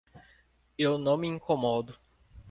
[0.79, 1.95] Eu não me incomodo.